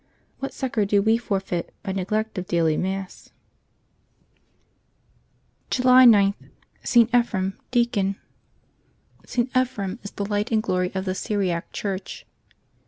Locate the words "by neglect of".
1.83-2.47